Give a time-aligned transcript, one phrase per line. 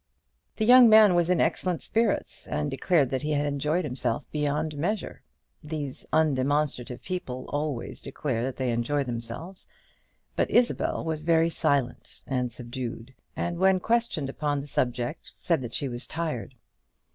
[0.55, 4.75] The young man was in excellent spirits, and declared that he had enjoyed himself beyond
[4.75, 5.21] measure
[5.63, 9.67] these undemonstrative people always declare that they enjoy themselves
[10.35, 15.75] but Isabel was very silent and subdued; and when questioned upon the subject, said that
[15.75, 16.55] she was tired.